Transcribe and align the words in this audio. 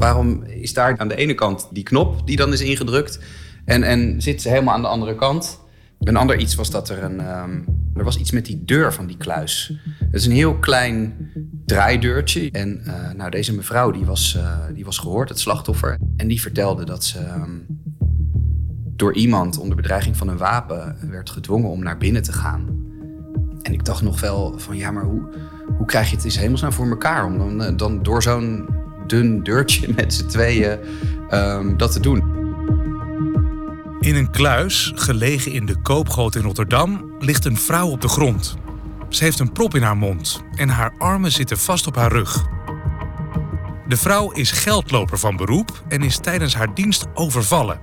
waarom 0.00 0.42
is 0.42 0.74
daar 0.74 0.98
aan 0.98 1.08
de 1.08 1.16
ene 1.16 1.34
kant 1.34 1.68
die 1.72 1.82
knop 1.82 2.26
die 2.26 2.36
dan 2.36 2.52
is 2.52 2.60
ingedrukt 2.60 3.18
en, 3.64 3.82
en 3.82 4.22
zit 4.22 4.42
ze 4.42 4.48
helemaal 4.48 4.74
aan 4.74 4.82
de 4.82 4.88
andere 4.88 5.14
kant? 5.14 5.60
Een 6.00 6.16
ander 6.16 6.38
iets 6.38 6.54
was 6.54 6.70
dat 6.70 6.88
er 6.88 7.02
een. 7.02 7.20
ehm, 7.20 7.60
er 7.94 8.04
was 8.04 8.18
iets 8.18 8.30
met 8.30 8.46
die 8.46 8.64
deur 8.64 8.92
van 8.92 9.06
die 9.06 9.16
kluis. 9.16 9.72
Het 9.98 10.14
is 10.14 10.26
een 10.26 10.32
heel 10.32 10.58
klein 10.58 11.30
draaideurtje. 11.66 12.50
En 12.50 12.82
eh, 12.84 13.10
nou, 13.12 13.30
deze 13.30 13.54
mevrouw 13.54 13.90
die 13.90 14.04
was, 14.04 14.36
eh, 14.36 14.58
die 14.74 14.84
was 14.84 14.98
gehoord, 14.98 15.28
het 15.28 15.38
slachtoffer. 15.38 15.98
En 16.16 16.28
die 16.28 16.40
vertelde 16.40 16.84
dat 16.84 17.04
ze 17.04 17.18
ehm, 17.18 17.58
door 18.96 19.14
iemand 19.14 19.58
onder 19.58 19.76
bedreiging 19.76 20.16
van 20.16 20.28
een 20.28 20.36
wapen 20.36 20.96
werd 21.10 21.30
gedwongen 21.30 21.70
om 21.70 21.82
naar 21.82 21.98
binnen 21.98 22.22
te 22.22 22.32
gaan. 22.32 22.68
En 23.62 23.72
ik 23.72 23.84
dacht 23.84 24.02
nog 24.02 24.20
wel 24.20 24.58
van 24.58 24.76
ja, 24.76 24.90
maar 24.90 25.04
hoe, 25.04 25.28
hoe 25.76 25.86
krijg 25.86 26.10
je 26.10 26.16
het 26.16 26.24
eens 26.24 26.38
hemelsnaam 26.38 26.72
voor 26.72 26.88
elkaar 26.88 27.24
om 27.24 27.38
dan, 27.38 27.62
eh, 27.62 27.76
dan 27.76 28.02
door 28.02 28.22
zo'n 28.22 28.68
dun 29.10 29.42
deurtje 29.42 29.88
met 29.96 30.14
z'n 30.14 30.26
tweeën 30.26 30.78
ehm, 31.28 31.76
dat 31.76 31.92
te 31.92 32.00
doen? 32.00 32.38
In 34.00 34.14
een 34.14 34.30
kluis, 34.30 34.92
gelegen 34.94 35.52
in 35.52 35.66
de 35.66 35.76
Koopgoot 35.82 36.34
in 36.34 36.42
Rotterdam, 36.42 37.14
ligt 37.18 37.44
een 37.44 37.56
vrouw 37.56 37.88
op 37.88 38.00
de 38.00 38.08
grond. 38.08 38.56
Ze 39.08 39.24
heeft 39.24 39.38
een 39.38 39.52
prop 39.52 39.74
in 39.74 39.82
haar 39.82 39.96
mond 39.96 40.42
en 40.54 40.68
haar 40.68 40.94
armen 40.98 41.32
zitten 41.32 41.58
vast 41.58 41.86
op 41.86 41.96
haar 41.96 42.12
rug. 42.12 42.46
De 43.88 43.96
vrouw 43.96 44.30
is 44.30 44.50
geldloper 44.50 45.18
van 45.18 45.36
beroep 45.36 45.82
en 45.88 46.02
is 46.02 46.18
tijdens 46.18 46.54
haar 46.54 46.74
dienst 46.74 47.06
overvallen. 47.14 47.80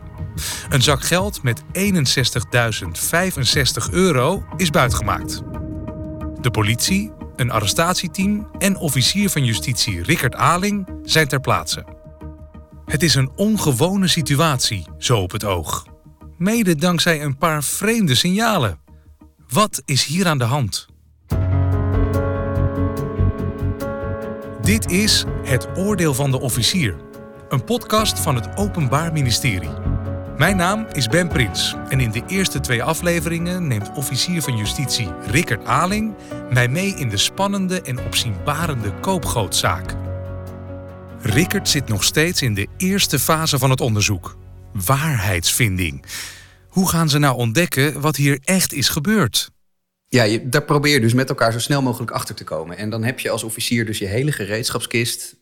Een 0.70 0.82
zak 0.82 1.04
geld 1.04 1.44
met 1.44 1.64
61.065 1.64 1.70
euro 3.92 4.46
is 4.58 4.70
buitgemaakt. 4.70 5.42
De 6.42 6.52
politie, 6.52 7.12
een 7.38 7.52
arrestatieteam 7.52 8.48
en 8.58 8.78
officier 8.78 9.30
van 9.30 9.46
justitie 9.46 10.04
Rickert 10.04 10.36
Aling 10.36 10.90
zijn 11.04 11.28
ter 11.28 11.40
plaatse. 11.40 11.86
Het 12.86 13.04
is 13.04 13.16
een 13.16 13.32
ongewone 13.36 14.08
situatie, 14.08 14.88
zo 14.98 15.20
op 15.20 15.32
het 15.32 15.44
oog. 15.44 15.86
Mede 16.38 16.76
dankzij 16.76 17.24
een 17.24 17.38
paar 17.38 17.64
vreemde 17.64 18.16
signalen. 18.16 18.80
Wat 19.50 19.82
is 19.86 20.06
hier 20.06 20.28
aan 20.28 20.38
de 20.38 20.44
hand? 20.44 20.86
Dit 24.62 24.92
is 24.92 25.26
Het 25.44 25.68
Oordeel 25.76 26.14
van 26.14 26.32
de 26.32 26.40
Officier, 26.40 26.96
een 27.50 27.64
podcast 27.64 28.20
van 28.20 28.36
het 28.36 28.58
Openbaar 28.58 29.12
Ministerie. 29.12 29.87
Mijn 30.38 30.58
naam 30.58 30.88
is 30.92 31.08
Ben 31.08 31.28
Prins 31.28 31.76
en 31.90 32.00
in 32.00 32.12
de 32.12 32.24
eerste 32.28 32.60
twee 32.60 32.84
afleveringen 32.84 33.68
neemt 33.68 33.92
officier 33.96 34.42
van 34.42 34.58
justitie 34.58 35.08
Rickert 35.28 35.66
Aling 35.66 36.16
mij 36.50 36.68
mee 36.68 36.96
in 36.96 37.10
de 37.10 37.18
spannende 37.18 37.82
en 37.82 38.00
opzienbarende 38.00 38.94
koopgootzaak. 38.94 39.96
Rickert 41.22 41.70
zit 41.70 41.88
nog 41.88 42.04
steeds 42.04 42.42
in 42.42 42.54
de 42.54 42.68
eerste 42.78 43.20
fase 43.20 43.58
van 43.58 43.70
het 43.70 43.82
onderzoek. 43.82 44.38
Waarheidsvinding. 44.86 46.06
Hoe 46.68 46.90
gaan 46.90 47.10
ze 47.10 47.18
nou 47.20 47.36
ontdekken 47.36 48.02
wat 48.02 48.16
hier 48.16 48.40
echt 48.44 48.74
is 48.74 48.90
gebeurd? 48.90 49.52
Ja, 50.08 50.24
je, 50.24 50.50
daar 50.50 50.64
probeer 50.64 50.94
je 50.94 51.00
dus 51.00 51.14
met 51.14 51.30
elkaar 51.30 51.52
zo 51.52 51.60
snel 51.60 51.82
mogelijk 51.82 52.12
achter 52.12 52.36
te 52.36 52.44
komen. 52.44 52.78
En 52.78 52.90
dan 52.90 53.04
heb 53.04 53.20
je 53.20 53.30
als 53.30 53.44
officier 53.44 53.86
dus 53.86 53.98
je 53.98 54.06
hele 54.06 54.32
gereedschapskist 54.32 55.37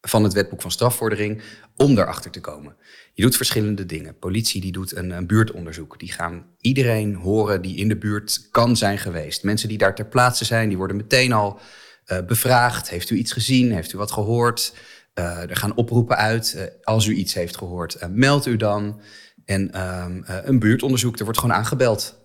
van 0.00 0.24
het 0.24 0.32
wetboek 0.32 0.60
van 0.60 0.70
strafvordering 0.70 1.42
om 1.76 1.94
daarachter 1.94 2.30
te 2.30 2.40
komen. 2.40 2.76
Je 3.14 3.22
doet 3.22 3.36
verschillende 3.36 3.86
dingen. 3.86 4.18
Politie 4.18 4.60
die 4.60 4.72
doet 4.72 4.96
een, 4.96 5.10
een 5.10 5.26
buurtonderzoek. 5.26 5.98
Die 5.98 6.12
gaan 6.12 6.46
iedereen 6.60 7.14
horen 7.14 7.62
die 7.62 7.76
in 7.76 7.88
de 7.88 7.96
buurt 7.96 8.48
kan 8.50 8.76
zijn 8.76 8.98
geweest. 8.98 9.42
Mensen 9.42 9.68
die 9.68 9.78
daar 9.78 9.94
ter 9.94 10.06
plaatse 10.06 10.44
zijn, 10.44 10.68
die 10.68 10.76
worden 10.76 10.96
meteen 10.96 11.32
al 11.32 11.60
eh, 12.04 12.18
bevraagd. 12.26 12.90
Heeft 12.90 13.10
u 13.10 13.16
iets 13.16 13.32
gezien? 13.32 13.72
Heeft 13.72 13.92
u 13.92 13.98
wat 13.98 14.12
gehoord? 14.12 14.74
Eh, 15.14 15.50
er 15.50 15.56
gaan 15.56 15.74
oproepen 15.74 16.16
uit. 16.16 16.54
Eh, 16.54 16.64
als 16.82 17.06
u 17.06 17.14
iets 17.14 17.34
heeft 17.34 17.56
gehoord, 17.56 17.98
meld 18.10 18.46
u 18.46 18.56
dan. 18.56 19.00
En 19.44 19.72
ehm, 19.72 20.22
een 20.24 20.58
buurtonderzoek, 20.58 21.18
er 21.18 21.24
wordt 21.24 21.38
gewoon 21.38 21.56
aangebeld. 21.56 22.18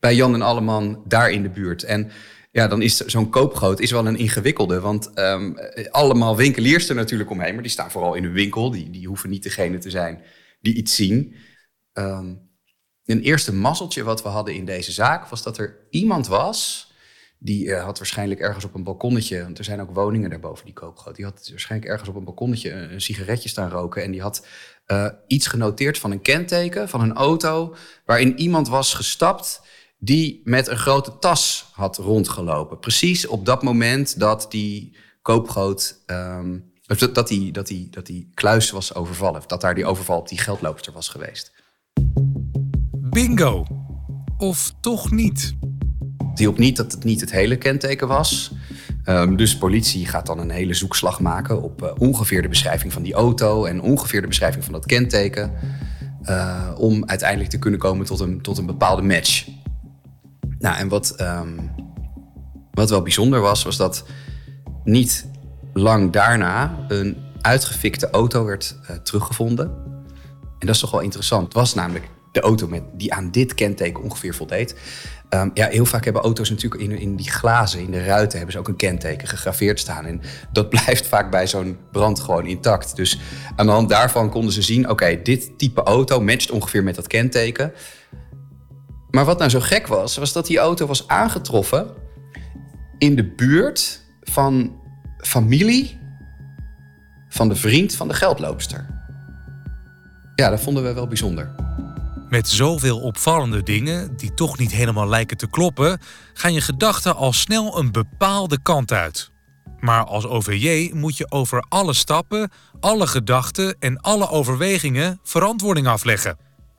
Bij 0.00 0.14
Jan 0.14 0.34
en 0.34 0.42
Alleman, 0.42 1.02
daar 1.06 1.30
in 1.30 1.42
de 1.42 1.48
buurt. 1.48 1.82
En 1.82 2.10
ja, 2.54 2.68
dan 2.68 2.82
is 2.82 2.96
zo'n 2.96 3.30
koopgoot 3.30 3.80
is 3.80 3.90
wel 3.90 4.06
een 4.06 4.16
ingewikkelde. 4.16 4.80
Want 4.80 5.12
ehm, 5.12 5.52
allemaal 5.90 6.36
winkeliers 6.36 6.88
er 6.88 6.94
natuurlijk 6.94 7.30
omheen. 7.30 7.54
Maar 7.54 7.62
die 7.62 7.72
staan 7.72 7.90
vooral 7.90 8.14
in 8.14 8.22
hun 8.22 8.32
winkel. 8.32 8.70
Die, 8.70 8.90
die 8.90 9.06
hoeven 9.06 9.30
niet 9.30 9.42
degene 9.42 9.78
te 9.78 9.90
zijn 9.90 10.22
die 10.60 10.74
iets 10.74 10.94
zien. 10.94 11.34
Ehm, 11.92 12.34
een 13.04 13.20
eerste 13.20 13.54
mazzeltje 13.54 14.02
wat 14.02 14.22
we 14.22 14.28
hadden 14.28 14.54
in 14.54 14.64
deze 14.64 14.92
zaak... 14.92 15.26
was 15.26 15.42
dat 15.42 15.58
er 15.58 15.86
iemand 15.90 16.26
was... 16.26 16.92
Die 17.38 17.64
uh, 17.64 17.84
had 17.84 17.98
waarschijnlijk 17.98 18.40
ergens 18.40 18.64
op 18.64 18.74
een 18.74 18.82
balkonnetje, 18.82 19.42
want 19.42 19.58
er 19.58 19.64
zijn 19.64 19.80
ook 19.80 19.94
woningen 19.94 20.30
daarboven 20.30 20.64
die 20.64 20.74
koopgoot. 20.74 21.16
Die 21.16 21.24
had 21.24 21.48
waarschijnlijk 21.50 21.90
ergens 21.90 22.08
op 22.08 22.16
een 22.16 22.24
balkonnetje 22.24 22.70
een, 22.70 22.92
een 22.92 23.00
sigaretje 23.00 23.48
staan 23.48 23.70
roken. 23.70 24.02
En 24.02 24.10
die 24.10 24.22
had 24.22 24.46
uh, 24.86 25.08
iets 25.26 25.46
genoteerd 25.46 25.98
van 25.98 26.10
een 26.10 26.22
kenteken 26.22 26.88
van 26.88 27.00
een 27.00 27.12
auto. 27.12 27.74
waarin 28.04 28.38
iemand 28.38 28.68
was 28.68 28.94
gestapt 28.94 29.62
die 30.04 30.40
met 30.44 30.68
een 30.68 30.76
grote 30.76 31.18
tas 31.18 31.70
had 31.72 31.96
rondgelopen. 31.96 32.78
Precies 32.78 33.26
op 33.26 33.46
dat 33.46 33.62
moment 33.62 34.18
dat 34.18 34.46
die 34.50 34.96
koopgoot. 35.22 36.02
Um, 36.06 36.72
dat, 37.12 37.28
die, 37.28 37.52
dat, 37.52 37.66
die, 37.66 37.90
dat 37.90 38.06
die 38.06 38.30
kluis 38.34 38.70
was 38.70 38.94
overvallen. 38.94 39.42
Dat 39.46 39.60
daar 39.60 39.74
die 39.74 39.86
overval 39.86 40.18
op 40.18 40.28
die 40.28 40.38
geldloopster 40.38 40.92
was 40.92 41.08
geweest. 41.08 41.52
Bingo! 42.92 43.66
Of 44.36 44.74
toch 44.80 45.10
niet? 45.10 45.54
Het 46.30 46.38
hielp 46.38 46.58
niet 46.58 46.76
dat 46.76 46.92
het 46.92 47.04
niet 47.04 47.20
het 47.20 47.30
hele 47.30 47.56
kenteken 47.56 48.08
was. 48.08 48.52
Um, 49.04 49.36
dus 49.36 49.58
politie 49.58 50.06
gaat 50.06 50.26
dan 50.26 50.38
een 50.38 50.50
hele 50.50 50.74
zoekslag 50.74 51.20
maken 51.20 51.62
op 51.62 51.82
uh, 51.82 51.90
ongeveer 51.98 52.42
de 52.42 52.48
beschrijving 52.48 52.92
van 52.92 53.02
die 53.02 53.14
auto 53.14 53.64
en 53.64 53.80
ongeveer 53.80 54.20
de 54.20 54.26
beschrijving 54.26 54.64
van 54.64 54.72
dat 54.72 54.86
kenteken. 54.86 55.52
Uh, 56.22 56.70
om 56.76 57.04
uiteindelijk 57.06 57.50
te 57.50 57.58
kunnen 57.58 57.80
komen 57.80 58.06
tot 58.06 58.20
een, 58.20 58.40
tot 58.40 58.58
een 58.58 58.66
bepaalde 58.66 59.02
match. 59.02 59.46
Nou, 60.64 60.76
en 60.76 60.88
wat, 60.88 61.14
um, 61.20 61.70
wat 62.72 62.90
wel 62.90 63.02
bijzonder 63.02 63.40
was, 63.40 63.62
was 63.62 63.76
dat 63.76 64.04
niet 64.84 65.26
lang 65.72 66.12
daarna 66.12 66.84
een 66.88 67.16
uitgefikte 67.40 68.10
auto 68.10 68.44
werd 68.44 68.76
uh, 68.82 68.96
teruggevonden. 68.96 69.66
En 70.58 70.66
dat 70.66 70.74
is 70.74 70.80
toch 70.80 70.90
wel 70.90 71.00
interessant. 71.00 71.44
Het 71.44 71.52
was 71.54 71.74
namelijk 71.74 72.08
de 72.32 72.40
auto 72.40 72.68
met, 72.68 72.82
die 72.92 73.14
aan 73.14 73.30
dit 73.30 73.54
kenteken 73.54 74.02
ongeveer 74.02 74.34
voldeed. 74.34 74.74
Um, 75.30 75.50
ja, 75.54 75.68
heel 75.68 75.84
vaak 75.84 76.04
hebben 76.04 76.22
auto's 76.22 76.50
natuurlijk 76.50 76.82
in, 76.82 76.98
in 76.98 77.16
die 77.16 77.30
glazen, 77.30 77.80
in 77.80 77.90
de 77.90 78.04
ruiten, 78.04 78.36
hebben 78.36 78.52
ze 78.52 78.60
ook 78.60 78.68
een 78.68 78.76
kenteken 78.76 79.28
gegraveerd 79.28 79.80
staan. 79.80 80.04
En 80.04 80.20
dat 80.52 80.68
blijft 80.74 81.06
vaak 81.06 81.30
bij 81.30 81.46
zo'n 81.46 81.78
brand 81.92 82.20
gewoon 82.20 82.46
intact. 82.46 82.96
Dus 82.96 83.20
aan 83.56 83.66
de 83.66 83.72
hand 83.72 83.88
daarvan 83.88 84.30
konden 84.30 84.52
ze 84.52 84.62
zien: 84.62 84.90
oké, 84.90 85.20
dit 85.22 85.58
type 85.58 85.82
auto 85.82 86.20
matcht 86.20 86.50
ongeveer 86.50 86.82
met 86.82 86.94
dat 86.94 87.06
kenteken. 87.06 87.72
Maar 89.14 89.24
wat 89.24 89.38
nou 89.38 89.50
zo 89.50 89.60
gek 89.60 89.86
was, 89.86 90.16
was 90.16 90.32
dat 90.32 90.46
die 90.46 90.58
auto 90.58 90.86
was 90.86 91.08
aangetroffen 91.08 91.86
in 92.98 93.16
de 93.16 93.24
buurt 93.24 94.02
van 94.20 94.80
familie 95.18 96.00
van 97.28 97.48
de 97.48 97.56
vriend 97.56 97.94
van 97.94 98.08
de 98.08 98.14
geldloopster. 98.14 98.86
Ja, 100.34 100.50
dat 100.50 100.60
vonden 100.60 100.82
we 100.82 100.92
wel 100.92 101.06
bijzonder. 101.06 101.54
Met 102.28 102.48
zoveel 102.48 103.00
opvallende 103.00 103.62
dingen 103.62 104.16
die 104.16 104.34
toch 104.34 104.58
niet 104.58 104.72
helemaal 104.72 105.08
lijken 105.08 105.36
te 105.36 105.50
kloppen, 105.50 106.00
gaan 106.32 106.52
je 106.52 106.60
gedachten 106.60 107.16
al 107.16 107.32
snel 107.32 107.78
een 107.78 107.92
bepaalde 107.92 108.62
kant 108.62 108.92
uit. 108.92 109.30
Maar 109.80 110.04
als 110.04 110.26
OVJ 110.26 110.90
moet 110.94 111.16
je 111.16 111.30
over 111.30 111.64
alle 111.68 111.92
stappen, 111.92 112.50
alle 112.80 113.06
gedachten 113.06 113.76
en 113.78 114.00
alle 114.00 114.28
overwegingen 114.28 115.20
verantwoording 115.22 115.86
afleggen. 115.86 116.36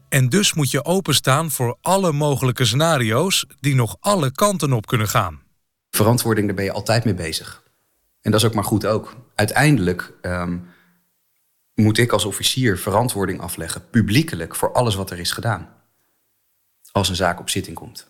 En 0.10 0.30
dus 0.30 0.54
moet 0.54 0.72
je 0.72 0.86
openstaan 0.86 1.52
voor 1.52 1.78
alle 1.82 2.12
mogelijke 2.12 2.66
scenario's 2.66 3.46
die 3.60 3.76
nog 3.76 3.98
alle 4.00 4.32
kanten 4.32 4.74
op 4.74 4.88
kunnen 4.88 5.08
gaan. 5.08 5.42
Verantwoording, 5.90 6.48
daar 6.48 6.56
ben 6.56 6.66
je 6.66 6.72
altijd 6.72 7.06
mee 7.06 7.14
bezig. 7.14 7.64
En 8.22 8.32
dat 8.32 8.40
is 8.40 8.48
ook 8.48 8.54
maar 8.54 8.64
goed 8.64 8.86
ook. 8.86 9.16
Uiteindelijk 9.36 10.14
um, 10.22 10.68
moet 11.74 11.98
ik 11.98 12.12
als 12.12 12.26
officier 12.26 12.78
verantwoording 12.78 13.42
afleggen, 13.42 13.90
publiekelijk, 13.90 14.56
voor 14.56 14.74
alles 14.74 14.96
wat 14.96 15.12
er 15.12 15.20
is 15.20 15.32
gedaan. 15.32 15.70
Als 16.92 17.10
een 17.10 17.16
zaak 17.16 17.40
op 17.40 17.50
zitting 17.50 17.76
komt. 17.76 18.08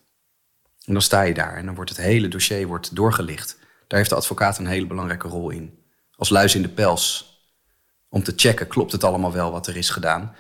En 0.86 0.94
dan 0.94 1.02
sta 1.02 1.22
je 1.22 1.34
daar 1.34 1.56
en 1.56 1.66
dan 1.66 1.76
wordt 1.76 1.90
het 1.90 2.00
hele 2.00 2.28
dossier 2.28 2.68
wordt 2.68 2.96
doorgelicht. 2.96 3.58
Daar 3.88 3.98
heeft 3.98 4.10
de 4.10 4.16
advocaat 4.16 4.58
een 4.58 4.68
hele 4.68 4.88
belangrijke 4.88 5.28
rol 5.28 5.50
in. 5.50 5.80
Als 6.16 6.30
luis 6.30 6.56
in 6.56 6.62
de 6.62 6.70
pels. 6.70 7.34
Om 8.10 8.24
te 8.24 8.34
checken, 8.36 8.68
klopt 8.68 8.92
het 8.92 9.04
allemaal 9.04 9.32
wel 9.32 9.52
wat 9.52 9.68
er 9.68 9.78
is 9.78 9.90
gedaan? 9.90 10.36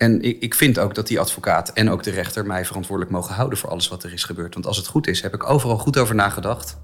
En 0.00 0.22
ik, 0.22 0.40
ik 0.40 0.54
vind 0.54 0.78
ook 0.78 0.94
dat 0.94 1.06
die 1.06 1.20
advocaat 1.20 1.72
en 1.72 1.90
ook 1.90 2.02
de 2.02 2.10
rechter 2.10 2.46
mij 2.46 2.64
verantwoordelijk 2.64 3.14
mogen 3.14 3.34
houden 3.34 3.58
voor 3.58 3.70
alles 3.70 3.88
wat 3.88 4.02
er 4.02 4.12
is 4.12 4.24
gebeurd. 4.24 4.54
Want 4.54 4.66
als 4.66 4.76
het 4.76 4.86
goed 4.86 5.06
is, 5.06 5.22
heb 5.22 5.34
ik 5.34 5.50
overal 5.50 5.78
goed 5.78 5.98
over 5.98 6.14
nagedacht. 6.14 6.78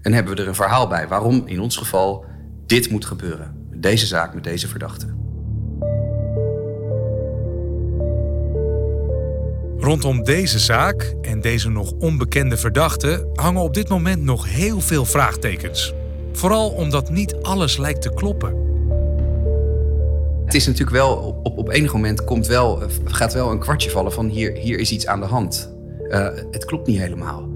En 0.00 0.12
hebben 0.12 0.34
we 0.34 0.42
er 0.42 0.48
een 0.48 0.54
verhaal 0.54 0.88
bij 0.88 1.08
waarom 1.08 1.42
in 1.46 1.60
ons 1.60 1.76
geval 1.76 2.24
dit 2.66 2.90
moet 2.90 3.04
gebeuren. 3.04 3.68
Deze 3.74 4.06
zaak, 4.06 4.34
met 4.34 4.44
deze 4.44 4.68
verdachte. 4.68 5.06
Rondom 9.78 10.22
deze 10.22 10.58
zaak 10.58 11.14
en 11.22 11.40
deze 11.40 11.70
nog 11.70 11.92
onbekende 11.92 12.56
verdachte 12.56 13.30
hangen 13.34 13.62
op 13.62 13.74
dit 13.74 13.88
moment 13.88 14.22
nog 14.22 14.48
heel 14.48 14.80
veel 14.80 15.04
vraagtekens. 15.04 15.94
Vooral 16.32 16.70
omdat 16.70 17.10
niet 17.10 17.34
alles 17.42 17.76
lijkt 17.76 18.02
te 18.02 18.14
kloppen. 18.14 18.63
Het 20.44 20.54
is 20.54 20.66
natuurlijk 20.66 20.96
wel, 20.96 21.40
op, 21.42 21.58
op 21.58 21.70
enig 21.70 21.92
moment 21.92 22.24
komt 22.24 22.46
wel, 22.46 22.82
gaat 23.04 23.32
wel 23.32 23.50
een 23.50 23.58
kwartje 23.58 23.90
vallen 23.90 24.12
van 24.12 24.28
hier, 24.28 24.52
hier 24.52 24.78
is 24.78 24.90
iets 24.90 25.06
aan 25.06 25.20
de 25.20 25.26
hand. 25.26 25.72
Uh, 26.08 26.28
het 26.50 26.64
klopt 26.64 26.86
niet 26.86 26.98
helemaal. 26.98 27.48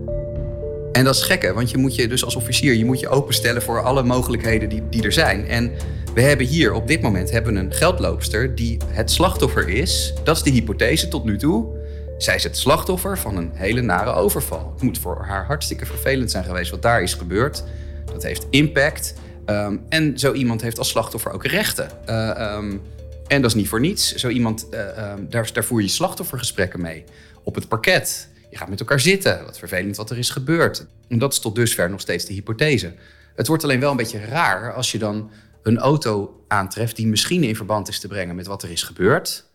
En 0.93 1.05
dat 1.05 1.15
is 1.15 1.23
gekke, 1.23 1.53
want 1.53 1.71
je 1.71 1.77
moet 1.77 1.95
je 1.95 2.09
dus 2.09 2.25
als 2.25 2.37
officier 2.37 2.75
je 2.75 2.85
moet 2.85 3.01
je 3.01 3.09
openstellen 3.09 3.63
voor 3.63 3.83
alle 3.83 4.03
mogelijkheden 4.03 4.69
die, 4.69 4.83
die 4.91 5.03
er 5.03 5.13
zijn. 5.13 5.47
En 5.47 5.73
we 6.15 6.21
hebben 6.21 6.47
hier 6.47 6.73
op 6.73 6.87
dit 6.87 7.03
moment 7.03 7.31
hebben 7.31 7.57
een 7.57 7.73
geldloopster 7.73 8.55
die 8.55 8.79
het 8.87 9.11
slachtoffer 9.11 9.69
is. 9.69 10.15
Dat 10.25 10.37
is 10.37 10.43
de 10.43 10.51
hypothese 10.51 11.09
tot 11.09 11.25
nu 11.25 11.39
toe. 11.39 11.77
Zij 12.19 12.35
is 12.35 12.43
het 12.43 12.57
slachtoffer 12.57 13.19
van 13.19 13.37
een 13.37 13.51
hele 13.55 13.81
nare 13.81 14.13
overval. 14.13 14.71
Het 14.75 14.83
moet 14.83 14.99
voor 14.99 15.25
haar 15.25 15.47
hartstikke 15.47 15.87
vervelend 15.87 16.31
zijn 16.31 16.45
geweest 16.45 16.71
wat 16.71 16.83
daar 16.83 17.03
is 17.03 17.15
gebeurd. 17.15 17.65
Dat 18.05 18.23
heeft 18.23 18.47
impact. 18.51 19.15
Ehm, 19.49 19.77
en 19.89 20.19
zo 20.19 20.33
iemand 20.33 20.61
heeft 20.61 20.79
als 20.79 20.89
slachtoffer 20.89 21.33
ook 21.33 21.47
rechten. 21.47 21.91
Uh, 22.09 22.55
um, 22.57 22.81
en 23.27 23.43
dat 23.43 23.51
is 23.51 23.57
niet 23.57 23.69
voor 23.69 23.81
niets. 23.81 24.15
Zo 24.15 24.29
iemand, 24.29 24.67
uh, 24.71 25.13
um, 25.13 25.31
daar, 25.31 25.65
voer 25.65 25.83
je 25.83 25.89
slachtoffergesprekken 25.89 26.81
mee. 26.81 27.05
Op 27.45 27.55
het 27.55 27.69
parket. 27.69 28.29
Je 28.51 28.57
gaat 28.57 28.69
met 28.69 28.81
elkaar 28.81 29.01
zitten. 29.01 29.45
Wat 29.45 29.59
vervelend 29.59 29.97
wat 29.97 30.11
er 30.11 30.19
is 30.19 30.31
gebeurd. 30.31 30.87
En 31.09 31.19
dat 31.19 31.33
is 31.33 31.39
tot 31.39 31.55
dusver 31.55 31.91
nog 31.91 32.01
steeds 32.01 32.25
de 32.25 32.33
hypothese. 32.33 32.95
Het 33.35 33.47
wordt 33.47 33.65
alleen 33.65 33.81
wel 33.81 33.91
een 33.91 33.97
beetje 33.97 34.25
raar 34.25 34.75
als 34.75 34.93
je 34.93 34.99
dan 34.99 35.31
een 35.63 35.79
auto 35.79 36.45
aantreft 36.49 36.97
die 36.97 37.07
misschien 37.07 37.43
in 37.43 37.57
verband 37.57 37.89
is 37.89 38.01
te 38.01 38.09
brengen 38.09 38.37
met 38.37 38.47
wat 38.47 38.63
er 38.63 38.71
is 38.71 38.83
gebeurd. 38.83 39.51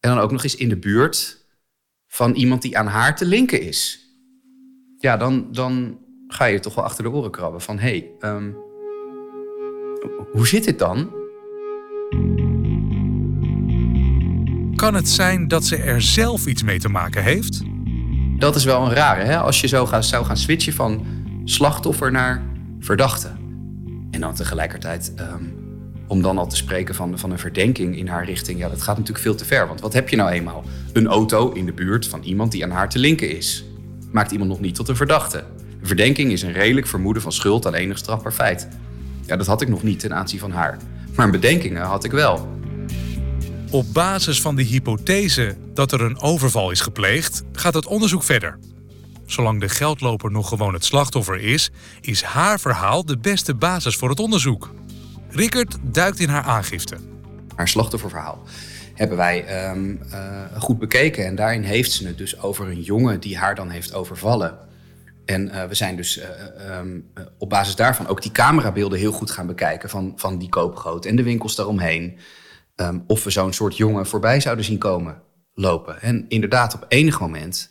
En 0.00 0.10
dan 0.10 0.18
ook 0.18 0.32
nog 0.32 0.42
eens 0.42 0.56
in 0.56 0.68
de 0.68 0.78
buurt 0.78 1.44
van 2.06 2.34
iemand 2.34 2.62
die 2.62 2.78
aan 2.78 2.86
haar 2.86 3.16
te 3.16 3.24
linken 3.24 3.60
is. 3.60 4.00
Ja, 4.98 5.16
dan, 5.16 5.52
dan 5.52 5.98
ga 6.28 6.44
je 6.44 6.60
toch 6.60 6.74
wel 6.74 6.84
achter 6.84 7.04
de 7.04 7.10
oren 7.10 7.30
krabben 7.30 7.60
van 7.60 7.78
hé, 7.78 7.88
hey, 8.18 8.30
hoe 10.32 10.46
zit 10.46 10.64
dit 10.64 10.78
dan? 10.78 11.10
Kan 14.76 14.94
het 14.94 15.08
zijn 15.08 15.48
dat 15.48 15.64
ze 15.64 15.76
er 15.76 16.02
zelf 16.02 16.46
iets 16.46 16.62
mee 16.62 16.78
te 16.78 16.88
maken 16.88 17.22
heeft? 17.22 17.62
Dat 18.38 18.56
is 18.56 18.64
wel 18.64 18.84
een 18.84 18.92
rare, 18.92 19.24
hè? 19.24 19.38
als 19.38 19.60
je 19.60 19.66
zo 19.66 19.88
zou 20.00 20.24
gaan 20.24 20.36
switchen 20.36 20.72
van 20.72 21.06
slachtoffer 21.44 22.12
naar 22.12 22.42
verdachte. 22.80 23.28
En 24.10 24.20
dan 24.20 24.34
tegelijkertijd, 24.34 25.12
um, 25.20 25.54
om 26.06 26.22
dan 26.22 26.38
al 26.38 26.46
te 26.46 26.56
spreken 26.56 26.94
van, 26.94 27.18
van 27.18 27.30
een 27.30 27.38
verdenking 27.38 27.96
in 27.96 28.08
haar 28.08 28.24
richting, 28.24 28.58
ja, 28.58 28.68
dat 28.68 28.82
gaat 28.82 28.96
natuurlijk 28.96 29.24
veel 29.24 29.34
te 29.34 29.44
ver. 29.44 29.66
Want 29.66 29.80
wat 29.80 29.92
heb 29.92 30.08
je 30.08 30.16
nou 30.16 30.30
eenmaal? 30.30 30.64
Een 30.92 31.06
auto 31.06 31.52
in 31.52 31.66
de 31.66 31.72
buurt 31.72 32.06
van 32.06 32.22
iemand 32.22 32.52
die 32.52 32.64
aan 32.64 32.70
haar 32.70 32.88
te 32.88 32.98
linken 32.98 33.36
is. 33.36 33.64
Maakt 34.12 34.32
iemand 34.32 34.50
nog 34.50 34.60
niet 34.60 34.74
tot 34.74 34.88
een 34.88 34.96
verdachte. 34.96 35.44
Een 35.80 35.86
verdenking 35.86 36.32
is 36.32 36.42
een 36.42 36.52
redelijk 36.52 36.86
vermoeden 36.86 37.22
van 37.22 37.32
schuld 37.32 37.66
aan 37.66 37.74
enig 37.74 37.98
strafbaar 37.98 38.32
feit. 38.32 38.68
Ja, 39.26 39.36
dat 39.36 39.46
had 39.46 39.60
ik 39.60 39.68
nog 39.68 39.82
niet 39.82 40.00
ten 40.00 40.14
aanzien 40.14 40.38
van 40.38 40.50
haar. 40.50 40.78
Maar 41.14 41.30
bedenkingen 41.30 41.82
had 41.82 42.04
ik 42.04 42.10
wel. 42.10 42.48
Op 43.70 43.92
basis 43.92 44.40
van 44.40 44.56
de 44.56 44.62
hypothese 44.62 45.56
dat 45.74 45.92
er 45.92 46.00
een 46.00 46.20
overval 46.20 46.70
is 46.70 46.80
gepleegd, 46.80 47.42
gaat 47.52 47.74
het 47.74 47.86
onderzoek 47.86 48.22
verder. 48.22 48.58
Zolang 49.26 49.60
de 49.60 49.68
geldloper 49.68 50.30
nog 50.30 50.48
gewoon 50.48 50.74
het 50.74 50.84
slachtoffer 50.84 51.40
is, 51.40 51.70
is 52.00 52.22
haar 52.22 52.60
verhaal 52.60 53.04
de 53.04 53.18
beste 53.18 53.54
basis 53.54 53.96
voor 53.96 54.08
het 54.08 54.20
onderzoek. 54.20 54.70
Rickert 55.30 55.76
duikt 55.82 56.20
in 56.20 56.28
haar 56.28 56.42
aangifte. 56.42 56.96
Haar 57.54 57.68
slachtofferverhaal 57.68 58.42
hebben 58.94 59.16
wij 59.16 59.68
um, 59.70 60.00
uh, 60.12 60.60
goed 60.60 60.78
bekeken. 60.78 61.26
En 61.26 61.34
daarin 61.34 61.62
heeft 61.62 61.92
ze 61.92 62.06
het 62.06 62.18
dus 62.18 62.42
over 62.42 62.68
een 62.68 62.82
jongen 62.82 63.20
die 63.20 63.38
haar 63.38 63.54
dan 63.54 63.70
heeft 63.70 63.94
overvallen. 63.94 64.58
En 65.26 65.46
uh, 65.46 65.64
we 65.64 65.74
zijn 65.74 65.96
dus 65.96 66.18
uh, 66.18 66.78
um, 66.78 67.12
op 67.38 67.48
basis 67.48 67.76
daarvan 67.76 68.06
ook 68.06 68.22
die 68.22 68.32
camerabeelden 68.32 68.98
heel 68.98 69.12
goed 69.12 69.30
gaan 69.30 69.46
bekijken 69.46 69.88
van, 69.88 70.12
van 70.16 70.38
die 70.38 70.48
koopgoot 70.48 71.04
en 71.04 71.16
de 71.16 71.22
winkels 71.22 71.54
daaromheen. 71.54 72.18
Um, 72.76 73.04
of 73.06 73.24
we 73.24 73.30
zo'n 73.30 73.52
soort 73.52 73.76
jongen 73.76 74.06
voorbij 74.06 74.40
zouden 74.40 74.64
zien 74.64 74.78
komen 74.78 75.22
lopen. 75.54 76.02
En 76.02 76.24
inderdaad, 76.28 76.74
op 76.74 76.84
enig 76.88 77.20
moment 77.20 77.68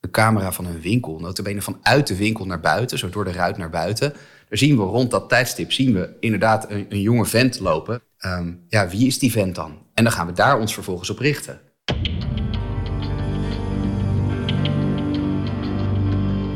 een 0.00 0.10
camera 0.10 0.52
van 0.52 0.66
een 0.66 0.80
winkel, 0.80 1.18
notabene 1.18 1.62
vanuit 1.62 2.06
de 2.06 2.16
winkel 2.16 2.46
naar 2.46 2.60
buiten, 2.60 2.98
zo 2.98 3.08
door 3.08 3.24
de 3.24 3.32
ruit 3.32 3.56
naar 3.56 3.70
buiten. 3.70 4.12
Daar 4.48 4.58
zien 4.58 4.76
we 4.76 4.82
rond 4.82 5.10
dat 5.10 5.28
tijdstip 5.28 5.72
zien 5.72 5.92
we 5.92 6.16
inderdaad 6.20 6.70
een, 6.70 6.86
een 6.88 7.00
jonge 7.00 7.26
vent 7.26 7.60
lopen. 7.60 8.02
Um, 8.26 8.64
ja, 8.68 8.88
wie 8.88 9.06
is 9.06 9.18
die 9.18 9.32
vent 9.32 9.54
dan? 9.54 9.78
En 9.94 10.04
dan 10.04 10.12
gaan 10.12 10.26
we 10.26 10.32
daar 10.32 10.58
ons 10.58 10.74
vervolgens 10.74 11.10
op 11.10 11.18
richten. 11.18 11.60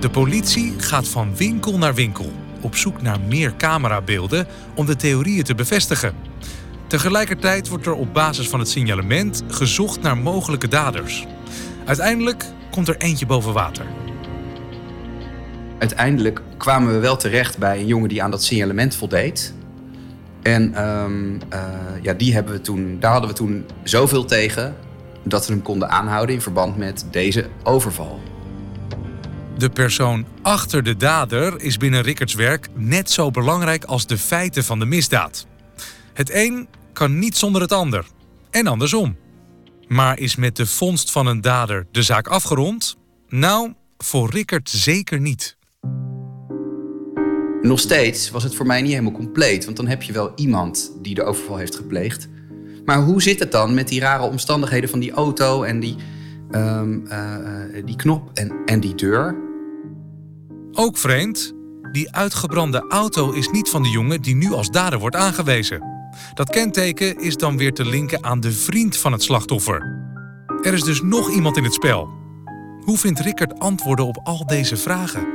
De 0.00 0.10
politie 0.10 0.74
gaat 0.78 1.08
van 1.08 1.36
winkel 1.36 1.78
naar 1.78 1.94
winkel 1.94 2.32
op 2.60 2.76
zoek 2.76 3.02
naar 3.02 3.20
meer 3.20 3.56
camerabeelden 3.56 4.46
om 4.74 4.86
de 4.86 4.96
theorieën 4.96 5.44
te 5.44 5.54
bevestigen. 5.54 6.14
Tegelijkertijd 6.86 7.68
wordt 7.68 7.86
er 7.86 7.94
op 7.94 8.14
basis 8.14 8.48
van 8.48 8.58
het 8.58 8.68
signalement 8.68 9.42
gezocht 9.48 10.02
naar 10.02 10.18
mogelijke 10.18 10.68
daders. 10.68 11.26
Uiteindelijk 11.84 12.44
komt 12.70 12.88
er 12.88 12.96
eentje 12.96 13.26
boven 13.26 13.52
water. 13.52 13.86
Uiteindelijk 15.78 16.42
kwamen 16.56 16.92
we 16.92 16.98
wel 16.98 17.16
terecht 17.16 17.58
bij 17.58 17.78
een 17.78 17.86
jongen 17.86 18.08
die 18.08 18.22
aan 18.22 18.30
dat 18.30 18.44
signalement 18.44 18.94
voldeed. 18.94 19.54
En 20.42 20.88
um, 20.88 21.32
uh, 21.32 21.38
ja, 22.02 22.12
die 22.12 22.34
hebben 22.34 22.52
we 22.52 22.60
toen, 22.60 22.96
daar 23.00 23.12
hadden 23.12 23.30
we 23.30 23.36
toen 23.36 23.64
zoveel 23.82 24.24
tegen 24.24 24.74
dat 25.22 25.46
we 25.46 25.52
hem 25.52 25.62
konden 25.62 25.90
aanhouden 25.90 26.34
in 26.34 26.40
verband 26.40 26.76
met 26.76 27.06
deze 27.10 27.46
overval. 27.62 28.20
De 29.56 29.70
persoon 29.70 30.26
achter 30.42 30.82
de 30.82 30.96
dader 30.96 31.60
is 31.60 31.76
binnen 31.76 32.02
Rickards 32.02 32.34
werk 32.34 32.68
net 32.74 33.10
zo 33.10 33.30
belangrijk 33.30 33.84
als 33.84 34.06
de 34.06 34.18
feiten 34.18 34.64
van 34.64 34.78
de 34.78 34.84
misdaad. 34.84 35.46
Het 36.12 36.30
een 36.34 36.68
kan 36.92 37.18
niet 37.18 37.36
zonder 37.36 37.62
het 37.62 37.72
ander. 37.72 38.06
En 38.50 38.66
andersom. 38.66 39.16
Maar 39.88 40.18
is 40.18 40.36
met 40.36 40.56
de 40.56 40.66
vondst 40.66 41.10
van 41.10 41.26
een 41.26 41.40
dader 41.40 41.86
de 41.90 42.02
zaak 42.02 42.28
afgerond? 42.28 42.96
Nou, 43.28 43.72
voor 43.98 44.30
Rickert 44.30 44.70
zeker 44.70 45.20
niet. 45.20 45.56
Nog 47.62 47.80
steeds 47.80 48.30
was 48.30 48.42
het 48.42 48.54
voor 48.54 48.66
mij 48.66 48.82
niet 48.82 48.90
helemaal 48.90 49.12
compleet, 49.12 49.64
want 49.64 49.76
dan 49.76 49.86
heb 49.86 50.02
je 50.02 50.12
wel 50.12 50.32
iemand 50.34 50.92
die 51.02 51.14
de 51.14 51.22
overval 51.22 51.56
heeft 51.56 51.76
gepleegd. 51.76 52.28
Maar 52.84 53.02
hoe 53.02 53.22
zit 53.22 53.38
het 53.38 53.52
dan 53.52 53.74
met 53.74 53.88
die 53.88 54.00
rare 54.00 54.22
omstandigheden 54.22 54.90
van 54.90 54.98
die 54.98 55.12
auto 55.12 55.62
en 55.62 55.80
die, 55.80 55.96
um, 56.50 57.06
uh, 57.06 57.84
die 57.84 57.96
knop 57.96 58.30
en, 58.34 58.52
en 58.64 58.80
die 58.80 58.94
deur? 58.94 59.36
Ook 60.72 60.98
vreemd, 60.98 61.54
die 61.92 62.12
uitgebrande 62.12 62.84
auto 62.88 63.32
is 63.32 63.48
niet 63.48 63.68
van 63.68 63.82
de 63.82 63.90
jongen 63.90 64.22
die 64.22 64.34
nu 64.34 64.52
als 64.52 64.70
dader 64.70 64.98
wordt 64.98 65.16
aangewezen. 65.16 65.82
Dat 66.34 66.50
kenteken 66.50 67.20
is 67.20 67.36
dan 67.36 67.56
weer 67.56 67.72
te 67.72 67.84
linken 67.84 68.24
aan 68.24 68.40
de 68.40 68.52
vriend 68.52 68.96
van 68.96 69.12
het 69.12 69.22
slachtoffer. 69.22 70.04
Er 70.62 70.72
is 70.72 70.82
dus 70.82 71.02
nog 71.02 71.30
iemand 71.30 71.56
in 71.56 71.64
het 71.64 71.74
spel. 71.74 72.08
Hoe 72.80 72.98
vindt 72.98 73.20
Rickert 73.20 73.58
antwoorden 73.58 74.06
op 74.06 74.20
al 74.22 74.46
deze 74.46 74.76
vragen? 74.76 75.26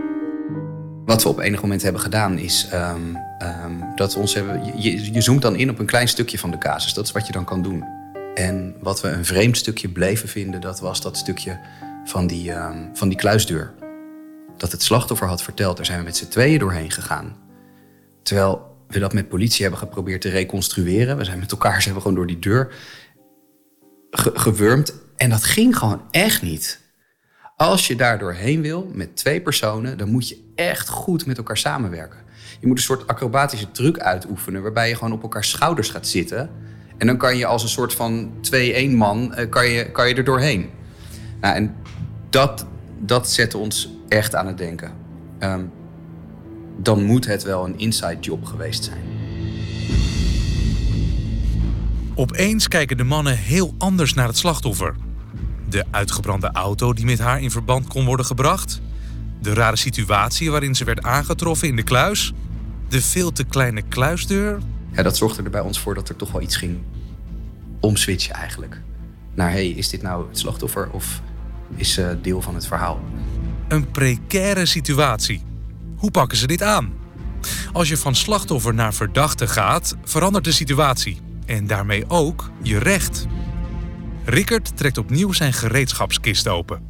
Wat 1.06 1.24
we 1.24 1.30
op 1.30 1.40
enig 1.40 1.62
moment 1.62 1.82
hebben 1.82 2.02
gedaan 2.02 2.38
is 2.38 2.70
um, 2.74 3.18
um, 3.42 3.96
dat 3.96 4.14
we 4.14 4.20
ons 4.20 4.34
hebben. 4.34 4.82
Je, 4.82 5.14
je 5.14 5.22
zoomt 5.22 5.42
dan 5.42 5.56
in 5.56 5.70
op 5.70 5.80
een 5.80 5.86
klein 5.86 6.08
stukje 6.08 6.40
van 6.40 6.52
de 6.52 6.58
casus. 6.58 6.94
Dat 6.94 7.06
is 7.06 7.12
wat 7.12 7.28
je 7.28 7.34
dan 7.34 7.46
kan 7.46 7.62
doen. 7.62 7.84
En 8.36 8.76
wat 8.80 9.02
we 9.02 9.08
een 9.08 9.26
vreemd 9.26 9.58
stukje 9.58 9.90
bleven 9.90 10.30
vinden, 10.30 10.62
dat 10.62 10.80
was 10.80 11.02
dat 11.02 11.18
stukje 11.18 11.60
van 12.06 12.28
die, 12.28 12.52
um, 12.52 12.90
van 12.94 13.10
die 13.10 13.18
kluisdeur. 13.18 13.74
Dat 14.58 14.72
het 14.72 14.84
slachtoffer 14.84 15.28
had 15.28 15.44
verteld, 15.44 15.78
daar 15.78 15.86
zijn 15.86 16.00
we 16.00 16.06
met 16.06 16.18
z'n 16.18 16.28
tweeën 16.28 16.60
doorheen 16.60 16.92
gegaan. 16.92 17.38
Terwijl 18.24 18.72
we 18.88 19.00
dat 19.00 19.14
met 19.14 19.30
politie 19.30 19.62
hebben 19.62 19.80
geprobeerd 19.80 20.22
te 20.22 20.30
reconstrueren. 20.30 21.18
We 21.18 21.24
zijn 21.24 21.40
met 21.40 21.52
elkaar, 21.52 21.78
ze 21.78 21.84
hebben 21.84 22.02
gewoon 22.02 22.18
door 22.18 22.28
die 22.28 22.40
deur 22.40 22.74
ge 24.12 24.32
gewurmd. 24.34 24.94
En 25.18 25.30
dat 25.30 25.44
ging 25.44 25.78
gewoon 25.78 26.02
echt 26.12 26.42
niet. 26.42 26.80
Als 27.56 27.88
je 27.88 27.96
daar 27.96 28.20
doorheen 28.20 28.62
wil 28.62 28.92
met 28.94 29.16
twee 29.16 29.42
personen, 29.42 29.98
dan 29.98 30.10
moet 30.10 30.30
je 30.30 30.52
echt 30.56 30.90
goed 30.90 31.26
met 31.26 31.38
elkaar 31.38 31.58
samenwerken. 31.58 32.20
Je 32.60 32.68
moet 32.68 32.78
een 32.78 32.84
soort 32.84 33.08
acrobatische 33.08 33.72
truc 33.72 34.00
uitoefenen, 34.00 34.62
waarbij 34.62 34.90
je 34.90 34.96
gewoon 34.96 35.14
op 35.14 35.22
elkaar 35.22 35.44
schouders 35.44 35.90
gaat 35.90 36.08
zitten. 36.08 36.50
En 37.02 37.08
dan 37.08 37.18
kan 37.18 37.38
je 37.38 37.46
als 37.46 37.64
een 37.64 37.70
soort 37.70 37.94
van 37.94 38.32
2-1 38.42 38.96
man, 38.96 39.34
eh, 39.34 39.50
kan 39.50 39.70
je, 39.70 39.92
kan 39.92 40.08
je 40.08 40.16
er 40.16 40.24
doorheen. 40.24 40.70
Nou, 41.40 41.56
en 41.56 41.76
dat, 42.30 42.66
dat 43.00 43.30
zette 43.30 43.58
ons 43.58 43.90
echt 44.08 44.36
aan 44.36 44.48
het 44.48 44.58
denken. 44.58 44.92
Um, 45.40 45.72
dan 46.78 47.04
moet 47.04 47.26
het 47.26 47.44
wel 47.44 47.66
een 47.66 47.78
inside 47.80 48.18
job 48.20 48.46
geweest 48.46 48.84
zijn. 48.84 49.02
Opeens 52.16 52.68
kijken 52.68 52.98
de 52.98 53.04
mannen 53.04 53.38
heel 53.38 53.74
anders 53.78 54.14
naar 54.14 54.28
het 54.28 54.38
slachtoffer. 54.38 54.96
De 55.70 55.86
uitgebrande 55.92 56.52
auto 56.52 56.94
die 56.94 57.06
met 57.06 57.20
haar 57.20 57.42
in 57.42 57.52
verband 57.52 57.88
kon 57.88 58.06
worden 58.06 58.26
gebracht. 58.26 58.82
De 59.40 59.54
rare 59.54 59.78
situatie 59.78 60.52
waarin 60.52 60.76
ze 60.76 60.84
werd 60.84 61.04
aangetroffen 61.04 61.68
in 61.68 61.76
de 61.76 61.84
kluis. 61.84 62.34
De 62.90 63.02
veel 63.02 63.32
te 63.32 63.44
kleine 63.44 63.82
kluisdeur. 63.82 64.60
Ja, 64.92 65.04
dat 65.04 65.18
zorgde 65.18 65.44
er 65.44 65.50
bij 65.50 65.62
ons 65.62 65.80
voor 65.80 65.96
dat 65.96 66.10
er 66.10 66.16
toch 66.16 66.32
wel 66.32 66.42
iets 66.42 66.56
ging 66.56 66.80
omswitchen 67.80 68.36
eigenlijk. 68.36 68.82
Naar, 69.34 69.52
hey, 69.52 69.68
is 69.70 69.90
dit 69.90 70.02
nou 70.02 70.28
het 70.28 70.40
slachtoffer 70.40 70.90
of 70.92 71.22
is 71.76 71.94
ze 71.94 72.18
deel 72.22 72.42
van 72.42 72.56
het 72.56 72.68
verhaal? 72.68 73.02
Een 73.68 73.92
precaire 73.92 74.66
situatie. 74.66 75.44
Hoe 75.96 76.12
pakken 76.12 76.38
ze 76.38 76.48
dit 76.48 76.64
aan? 76.64 76.94
Als 77.74 77.90
je 77.90 77.98
van 77.98 78.16
slachtoffer 78.16 78.74
naar 78.74 78.94
verdachte 78.94 79.48
gaat, 79.48 79.96
verandert 80.04 80.44
de 80.44 80.52
situatie. 80.52 81.20
En 81.46 81.68
daarmee 81.68 82.10
ook 82.10 82.52
je 82.62 82.78
recht. 82.78 83.26
Rickert 84.26 84.78
trekt 84.78 84.98
opnieuw 84.98 85.32
zijn 85.32 85.54
gereedschapskist 85.54 86.48
open. 86.48 86.82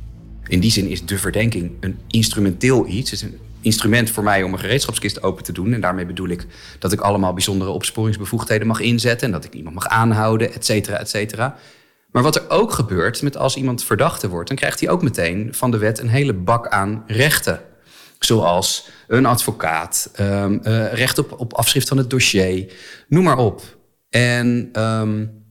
In 0.47 0.59
die 0.59 0.71
zin 0.71 0.87
is 0.87 1.05
de 1.05 1.17
verdenking 1.17 1.71
een 1.79 1.99
instrumenteel 2.07 2.87
iets. 2.87 3.11
Het 3.11 3.21
is 3.21 3.27
een 3.27 3.39
instrument 3.61 4.09
voor 4.09 4.23
mij 4.23 4.43
om 4.43 4.53
een 4.53 4.59
gereedschapskist 4.59 5.23
open 5.23 5.43
te 5.43 5.51
doen. 5.51 5.73
En 5.73 5.81
daarmee 5.81 6.05
bedoel 6.05 6.29
ik 6.29 6.45
dat 6.79 6.91
ik 6.91 6.99
allemaal 6.99 7.33
bijzondere 7.33 7.71
opsporingsbevoegdheden 7.71 8.67
mag 8.67 8.79
inzetten. 8.79 9.27
En 9.27 9.33
dat 9.33 9.45
ik 9.45 9.53
iemand 9.53 9.75
mag 9.75 9.87
aanhouden, 9.87 10.53
et 10.53 10.65
cetera, 10.65 10.97
et 10.97 11.09
cetera. 11.09 11.55
Maar 12.11 12.23
wat 12.23 12.35
er 12.35 12.49
ook 12.49 12.71
gebeurt 12.71 13.21
met 13.21 13.37
als 13.37 13.55
iemand 13.55 13.83
verdachte 13.83 14.29
wordt, 14.29 14.47
dan 14.47 14.57
krijgt 14.57 14.79
hij 14.79 14.89
ook 14.89 15.01
meteen 15.01 15.47
van 15.51 15.71
de 15.71 15.77
wet 15.77 15.99
een 15.99 16.09
hele 16.09 16.33
bak 16.33 16.67
aan 16.67 17.03
rechten. 17.07 17.61
Zoals 18.19 18.87
een 19.07 19.25
advocaat, 19.25 20.11
um, 20.19 20.59
uh, 20.63 20.93
recht 20.93 21.17
op, 21.17 21.39
op 21.39 21.53
afschrift 21.53 21.87
van 21.87 21.97
het 21.97 22.09
dossier, 22.09 22.73
noem 23.07 23.23
maar 23.23 23.37
op. 23.37 23.61
En 24.09 24.69
um, 24.73 25.43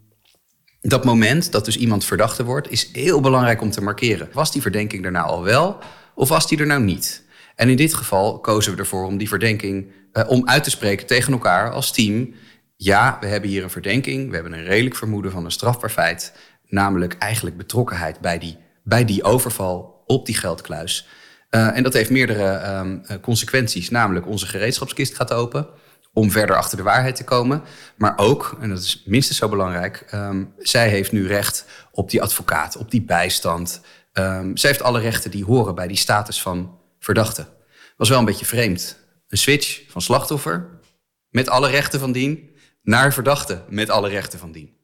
dat 0.80 1.04
moment 1.04 1.52
dat 1.52 1.64
dus 1.64 1.76
iemand 1.76 2.04
verdachte 2.04 2.44
wordt, 2.44 2.70
is 2.70 2.90
heel 2.92 3.20
belangrijk 3.20 3.60
om 3.60 3.70
te 3.70 3.82
markeren. 3.82 4.28
Was 4.32 4.52
die 4.52 4.62
verdenking 4.62 5.04
er 5.04 5.10
nou 5.10 5.26
al 5.26 5.42
wel 5.42 5.78
of 6.14 6.28
was 6.28 6.48
die 6.48 6.58
er 6.58 6.66
nou 6.66 6.82
niet? 6.82 7.22
En 7.60 7.68
in 7.68 7.76
dit 7.76 7.94
geval 7.94 8.38
kozen 8.38 8.72
we 8.72 8.78
ervoor 8.78 9.04
om 9.04 9.18
die 9.18 9.28
verdenking 9.28 9.92
uh, 10.12 10.30
om 10.30 10.48
uit 10.48 10.64
te 10.64 10.70
spreken 10.70 11.06
tegen 11.06 11.32
elkaar 11.32 11.72
als 11.72 11.92
team. 11.92 12.34
Ja, 12.76 13.16
we 13.20 13.26
hebben 13.26 13.50
hier 13.50 13.62
een 13.62 13.70
verdenking, 13.70 14.28
we 14.28 14.34
hebben 14.34 14.52
een 14.52 14.64
redelijk 14.64 14.96
vermoeden 14.96 15.30
van 15.30 15.44
een 15.44 15.50
strafbaar 15.50 15.90
feit, 15.90 16.32
namelijk 16.66 17.16
eigenlijk 17.18 17.56
betrokkenheid 17.56 18.20
bij 18.20 18.38
die, 18.38 18.56
bij 18.84 19.04
die 19.04 19.24
overval 19.24 20.02
op 20.06 20.26
die 20.26 20.34
geldkluis. 20.34 21.08
Uh, 21.50 21.76
en 21.76 21.82
dat 21.82 21.92
heeft 21.92 22.10
meerdere 22.10 22.76
um, 22.78 23.20
consequenties, 23.20 23.90
namelijk 23.90 24.26
onze 24.26 24.46
gereedschapskist 24.46 25.14
gaat 25.14 25.32
open 25.32 25.68
om 26.12 26.30
verder 26.30 26.56
achter 26.56 26.76
de 26.76 26.82
waarheid 26.82 27.16
te 27.16 27.24
komen. 27.24 27.62
Maar 27.96 28.18
ook, 28.18 28.56
en 28.60 28.68
dat 28.68 28.78
is 28.78 29.02
minstens 29.06 29.38
zo 29.38 29.48
belangrijk, 29.48 30.04
um, 30.14 30.52
zij 30.58 30.88
heeft 30.88 31.12
nu 31.12 31.26
recht 31.26 31.66
op 31.92 32.10
die 32.10 32.22
advocaat, 32.22 32.76
op 32.76 32.90
die 32.90 33.02
bijstand. 33.02 33.80
Um, 34.12 34.56
zij 34.56 34.70
heeft 34.70 34.82
alle 34.82 35.00
rechten 35.00 35.30
die 35.30 35.44
horen 35.44 35.74
bij 35.74 35.88
die 35.88 35.96
status 35.96 36.42
van 36.42 36.78
verdachte. 37.00 37.46
Was 37.96 38.08
wel 38.08 38.18
een 38.18 38.24
beetje 38.24 38.46
vreemd. 38.46 38.98
Een 39.28 39.38
switch 39.38 39.82
van 39.88 40.02
slachtoffer 40.02 40.68
met 41.30 41.48
alle 41.48 41.68
rechten 41.68 42.00
van 42.00 42.12
dien 42.12 42.50
naar 42.82 43.12
verdachte 43.12 43.62
met 43.68 43.90
alle 43.90 44.08
rechten 44.08 44.38
van 44.38 44.52
dien. 44.52 44.78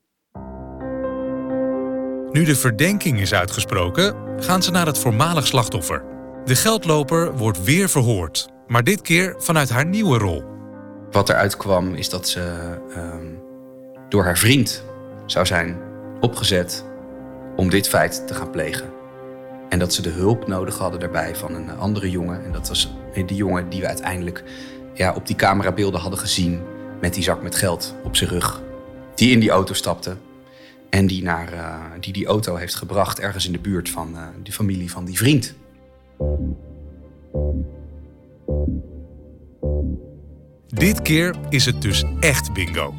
Nu 2.31 2.45
de 2.45 2.57
verdenking 2.57 3.21
is 3.21 3.35
uitgesproken, 3.35 4.17
gaan 4.43 4.63
ze 4.63 4.71
naar 4.71 4.87
het 4.87 4.99
voormalig 4.99 5.47
slachtoffer. 5.47 6.05
De 6.45 6.57
geldloper 6.57 7.37
wordt 7.37 7.65
weer 7.65 7.89
verhoord, 7.89 8.49
maar 8.67 8.85
dit 8.85 9.03
keer 9.03 9.35
vanuit 9.39 9.71
haar 9.71 9.87
nieuwe 9.87 10.19
rol. 10.19 10.45
Wat 11.11 11.29
eruit 11.29 11.57
kwam 11.57 11.95
is 11.95 12.09
dat 12.09 12.29
ze 12.29 12.41
um, 12.97 13.43
door 14.09 14.25
haar 14.25 14.39
vriend 14.39 14.85
zou 15.27 15.47
zijn 15.47 15.79
opgezet 16.21 16.85
om 17.57 17.71
dit 17.71 17.89
feit 17.89 18.27
te 18.27 18.35
gaan 18.35 18.51
plegen. 18.51 18.93
En 19.69 19.79
dat 19.79 19.95
ze 19.95 20.03
de 20.03 20.11
hulp 20.11 20.47
nodig 20.47 20.79
hadden 20.79 21.01
daarbij 21.01 21.37
van 21.37 21.55
een 21.55 21.71
andere 21.79 22.11
jongen. 22.11 22.45
En 22.45 22.53
dat 22.53 22.69
was 22.69 22.93
die 23.15 23.37
jongen 23.37 23.69
die 23.69 23.81
we 23.81 23.87
uiteindelijk 23.87 24.45
ja, 24.95 25.15
op 25.15 25.27
die 25.27 25.37
camerabeelden 25.37 26.01
hadden 26.01 26.19
gezien 26.19 26.61
met 27.01 27.15
die 27.15 27.23
zak 27.23 27.43
met 27.43 27.55
geld 27.55 27.95
op 28.05 28.17
zijn 28.17 28.31
rug. 28.31 28.63
Die 29.15 29.31
in 29.31 29.41
die 29.41 29.51
auto 29.51 29.75
stapte 29.75 30.17
en 30.91 31.07
die, 31.07 31.23
naar, 31.23 31.53
uh, 31.53 31.83
die 32.01 32.13
die 32.13 32.27
auto 32.27 32.57
heeft 32.57 32.75
gebracht 32.75 33.21
ergens 33.21 33.47
in 33.47 33.53
de 33.53 33.59
buurt 33.59 33.91
van 33.91 34.13
uh, 34.15 34.23
de 34.43 34.53
familie 34.53 34.91
van 34.91 35.05
die 35.05 35.17
vriend. 35.17 35.55
Dit 40.67 41.03
keer 41.03 41.35
is 41.49 41.67
het 41.67 41.83
dus 41.83 42.05
echt 42.21 42.53
bingo. 42.53 42.95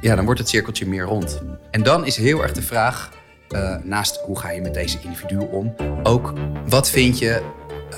Ja, 0.00 0.14
dan 0.14 0.24
wordt 0.24 0.40
het 0.40 0.48
cirkeltje 0.48 0.86
meer 0.86 1.04
rond. 1.04 1.42
En 1.70 1.82
dan 1.82 2.06
is 2.06 2.16
heel 2.16 2.42
erg 2.42 2.52
de 2.52 2.62
vraag, 2.62 3.10
uh, 3.48 3.76
naast 3.82 4.16
hoe 4.16 4.38
ga 4.38 4.50
je 4.50 4.60
met 4.60 4.74
deze 4.74 4.98
individu 5.00 5.38
om, 5.38 5.74
ook 6.02 6.32
wat 6.68 6.90
vind 6.90 7.18
je 7.18 7.42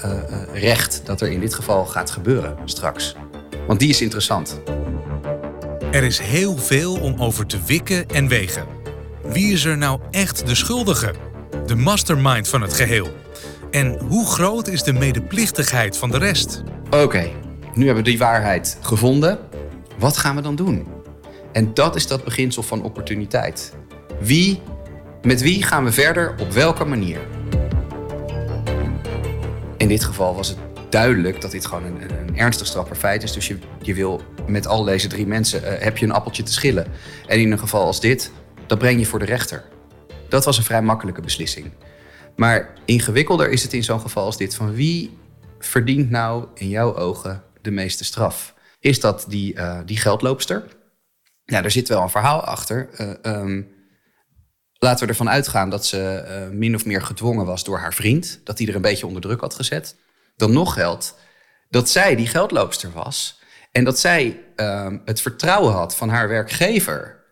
uh, 0.05 0.13
uh, 0.13 0.61
recht 0.61 1.01
dat 1.05 1.21
er 1.21 1.31
in 1.31 1.41
dit 1.41 1.55
geval 1.55 1.85
gaat 1.85 2.11
gebeuren 2.11 2.57
straks? 2.65 3.15
Want 3.67 3.81
die 3.81 3.89
is 3.89 4.01
interessant. 4.01 4.61
Er 5.91 6.03
is 6.03 6.19
heel 6.19 6.57
veel 6.57 7.01
om 7.01 7.15
over 7.23 7.47
te 7.47 7.59
wikken 7.67 8.09
en 8.09 8.29
wegen. 8.29 8.67
Wie 9.23 9.53
is 9.53 9.65
er 9.65 9.79
nou 9.79 10.01
echt 10.11 10.47
de 10.47 10.55
schuldige? 10.55 11.15
De 11.67 11.75
mastermind 11.75 12.49
van 12.49 12.63
het 12.63 12.73
geheel. 12.73 13.09
En 13.71 13.99
hoe 13.99 14.27
groot 14.27 14.69
is 14.69 14.83
de 14.83 14.93
medeplichtigheid 14.93 15.97
van 15.97 16.11
de 16.11 16.19
rest? 16.19 16.63
Oké, 16.87 17.03
okay, 17.03 17.33
nu 17.75 17.87
hebben 17.87 18.05
we 18.05 18.11
die 18.11 18.19
waarheid 18.19 18.79
gevonden. 18.81 19.39
Wat 19.99 20.17
gaan 20.17 20.37
we 20.37 20.43
dan 20.43 20.57
doen? 20.57 20.87
En 21.53 21.75
dat 21.75 21.97
is 21.97 22.07
dat 22.07 22.25
beginsel 22.25 22.63
van 22.63 22.83
opportuniteit. 22.83 23.73
Wie, 24.21 24.63
met 25.27 25.41
wie 25.41 25.63
gaan 25.63 25.85
we 25.85 25.93
verder 25.93 26.35
op 26.39 26.53
welke 26.53 26.85
manier? 26.85 27.21
In 29.77 29.89
dit 29.89 30.05
geval 30.05 30.35
was 30.35 30.49
het 30.49 30.59
duidelijk 30.89 31.41
dat 31.41 31.51
dit 31.51 31.67
gewoon 31.67 31.85
een, 31.85 32.19
een 32.19 32.39
ernstig 32.39 32.67
strafbaar 32.67 32.97
feit 32.97 33.23
is. 33.23 33.33
Dus 33.33 33.49
je, 33.49 33.59
je 33.83 33.95
wil 33.95 34.23
met 34.47 34.67
al 34.67 34.85
deze 34.85 35.09
drie 35.09 35.27
mensen, 35.27 35.63
uh, 35.63 35.69
heb 35.79 35.97
je 35.99 36.07
een 36.07 36.13
appeltje 36.13 36.43
te 36.43 36.53
schillen. 36.53 36.87
En 37.27 37.41
in 37.41 37.53
een 37.53 37.59
geval 37.59 37.85
als 37.85 38.01
dit, 38.01 38.33
dat 38.67 38.79
breng 38.79 38.99
je 38.99 39.07
voor 39.07 39.19
de 39.19 39.25
rechter. 39.25 39.65
Dat 40.29 40.45
was 40.45 40.59
een 40.59 40.65
vrij 40.65 40.83
makkelijke 40.83 41.21
beslissing. 41.21 41.71
Maar 42.37 42.75
ingewikkelder 42.85 43.51
is 43.51 43.63
het 43.63 43.73
in 43.73 43.85
zo'n 43.85 44.01
geval 44.01 44.25
als 44.25 44.37
dit 44.37 44.55
van 44.55 44.75
wie 44.75 45.19
verdient 45.59 46.11
nou 46.11 46.47
in 46.55 46.69
jouw 46.69 46.97
ogen 46.97 47.43
de 47.63 47.71
meeste 47.71 48.05
straf? 48.05 48.55
Is 48.81 49.01
dat 49.01 49.25
die, 49.29 49.55
uh, 49.55 49.79
die 49.85 49.97
geldloopster? 49.97 50.65
Ja, 51.45 51.61
daar 51.61 51.71
zit 51.71 51.89
wel 51.89 52.03
een 52.03 52.11
verhaal 52.11 52.41
achter. 52.41 52.89
Uh, 53.01 53.35
um, 53.35 53.75
laten 54.79 55.05
we 55.05 55.11
ervan 55.11 55.31
uitgaan 55.31 55.71
dat 55.71 55.87
ze 55.87 56.25
uh, 56.29 56.57
min 56.57 56.75
of 56.75 56.85
meer 56.85 57.03
gedwongen 57.03 57.47
was 57.47 57.65
door 57.65 57.79
haar 57.79 57.95
vriend. 57.95 58.41
Dat 58.45 58.59
hij 58.59 58.69
er 58.69 58.75
een 58.75 58.81
beetje 58.81 59.07
onder 59.07 59.23
druk 59.23 59.41
had 59.41 59.55
gezet. 59.55 59.97
Dan 60.37 60.53
nog 60.53 60.75
geldt 60.75 61.15
dat 61.69 61.89
zij 61.89 62.17
die 62.17 62.27
geldloopster 62.27 62.93
was. 62.93 63.41
En 63.73 63.85
dat 63.85 63.99
zij 63.99 64.45
uh, 64.57 64.93
het 65.05 65.21
vertrouwen 65.21 65.73
had 65.73 65.97
van 65.97 66.09
haar 66.09 66.29
werkgever. 66.29 67.25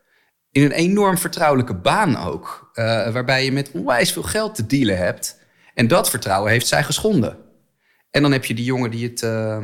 In 0.51 0.63
een 0.63 0.73
enorm 0.73 1.19
vertrouwelijke 1.19 1.75
baan 1.75 2.17
ook. 2.17 2.71
Uh, 2.75 2.85
waarbij 3.13 3.45
je 3.45 3.53
met 3.53 3.71
onwijs 3.71 4.13
veel 4.13 4.23
geld 4.23 4.55
te 4.55 4.67
dealen 4.67 4.99
hebt. 4.99 5.39
En 5.75 5.89
dat 5.89 6.11
vertrouwen 6.11 6.51
heeft 6.51 6.67
zij 6.67 6.85
geschonden. 6.85 7.37
En 8.11 8.23
dan 8.23 8.33
heb 8.33 8.45
je 8.45 8.55
die 8.55 8.65
jongen 8.65 8.91
die 8.91 9.09
het, 9.09 9.23
uh, 9.23 9.59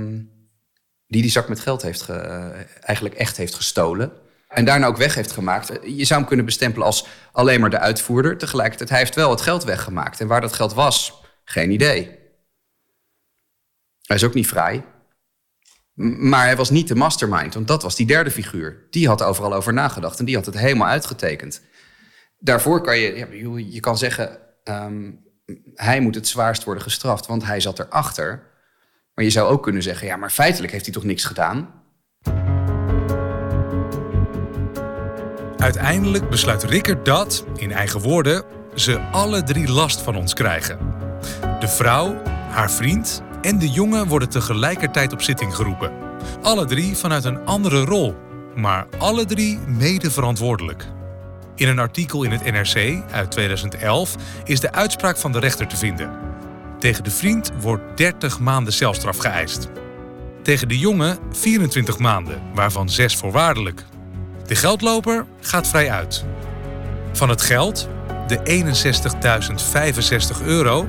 die, 1.06 1.22
die 1.22 1.30
zak 1.30 1.48
met 1.48 1.60
geld 1.60 1.82
heeft 1.82 2.02
ge, 2.02 2.12
eigenlijk 2.80 3.14
echt 3.14 3.36
heeft 3.36 3.54
gestolen. 3.54 4.12
En 4.50 4.64
daarna 4.64 4.86
ook 4.86 4.96
weg 4.96 5.14
heeft 5.14 5.30
gemaakt. 5.30 5.68
Je 5.82 6.04
zou 6.04 6.18
hem 6.18 6.28
kunnen 6.28 6.46
bestempelen 6.46 6.86
als 6.86 7.06
alleen 7.32 7.60
maar 7.60 7.70
de 7.70 7.78
uitvoerder. 7.78 8.38
Tegelijkertijd, 8.38 8.88
hij 8.88 8.98
heeft 8.98 9.14
wel 9.14 9.30
het 9.30 9.40
geld 9.40 9.64
weggemaakt. 9.64 10.20
En 10.20 10.26
waar 10.26 10.40
dat 10.40 10.52
geld 10.52 10.74
was, 10.74 11.22
geen 11.44 11.70
idee. 11.70 12.18
Hij 14.02 14.16
is 14.16 14.24
ook 14.24 14.34
niet 14.34 14.46
vrij. 14.46 14.84
Maar 15.94 16.44
hij 16.44 16.56
was 16.56 16.70
niet 16.70 16.88
de 16.88 16.94
mastermind, 16.94 17.54
want 17.54 17.68
dat 17.68 17.82
was 17.82 17.96
die 17.96 18.06
derde 18.06 18.30
figuur. 18.30 18.86
Die 18.90 19.08
had 19.08 19.22
overal 19.22 19.54
over 19.54 19.72
nagedacht 19.72 20.18
en 20.18 20.24
die 20.24 20.36
had 20.36 20.46
het 20.46 20.58
helemaal 20.58 20.88
uitgetekend. 20.88 21.62
Daarvoor 22.38 22.82
kan 22.82 22.98
je, 22.98 23.72
je 23.72 23.80
kan 23.80 23.98
zeggen, 23.98 24.38
um, 24.64 25.24
hij 25.74 26.00
moet 26.00 26.14
het 26.14 26.28
zwaarst 26.28 26.64
worden 26.64 26.82
gestraft, 26.82 27.26
want 27.26 27.44
hij 27.44 27.60
zat 27.60 27.78
erachter. 27.78 28.48
Maar 29.14 29.24
je 29.24 29.30
zou 29.30 29.50
ook 29.50 29.62
kunnen 29.62 29.82
zeggen, 29.82 30.06
ja, 30.06 30.16
maar 30.16 30.30
feitelijk 30.30 30.72
heeft 30.72 30.84
hij 30.84 30.94
toch 30.94 31.04
niks 31.04 31.24
gedaan? 31.24 31.79
Uiteindelijk 35.60 36.28
besluit 36.28 36.62
Rickert 36.62 37.04
dat, 37.04 37.44
in 37.56 37.72
eigen 37.72 38.00
woorden, 38.00 38.44
ze 38.74 38.98
alle 38.98 39.42
drie 39.42 39.70
last 39.70 40.00
van 40.00 40.16
ons 40.16 40.34
krijgen. 40.34 40.78
De 41.60 41.68
vrouw, 41.68 42.22
haar 42.50 42.70
vriend 42.70 43.22
en 43.42 43.58
de 43.58 43.68
jongen 43.68 44.06
worden 44.06 44.28
tegelijkertijd 44.28 45.12
op 45.12 45.22
zitting 45.22 45.54
geroepen. 45.54 45.92
Alle 46.42 46.64
drie 46.64 46.96
vanuit 46.96 47.24
een 47.24 47.44
andere 47.44 47.84
rol, 47.84 48.16
maar 48.54 48.86
alle 48.98 49.24
drie 49.24 49.58
mede 49.58 50.10
verantwoordelijk. 50.10 50.86
In 51.54 51.68
een 51.68 51.78
artikel 51.78 52.22
in 52.22 52.30
het 52.30 52.44
NRC 52.44 53.02
uit 53.10 53.30
2011 53.30 54.16
is 54.44 54.60
de 54.60 54.72
uitspraak 54.72 55.16
van 55.16 55.32
de 55.32 55.38
rechter 55.38 55.66
te 55.66 55.76
vinden. 55.76 56.10
Tegen 56.78 57.04
de 57.04 57.10
vriend 57.10 57.50
wordt 57.60 57.96
30 57.96 58.38
maanden 58.38 58.72
celstraf 58.72 59.18
geëist. 59.18 59.68
Tegen 60.42 60.68
de 60.68 60.78
jongen 60.78 61.18
24 61.32 61.98
maanden, 61.98 62.42
waarvan 62.54 62.88
6 62.88 63.16
voorwaardelijk. 63.16 63.84
De 64.50 64.56
geldloper 64.56 65.26
gaat 65.40 65.68
vrij 65.68 65.90
uit. 65.90 66.24
Van 67.12 67.28
het 67.28 67.42
geld, 67.42 67.88
de 68.26 68.64
61.065 70.40 70.44
euro, 70.44 70.88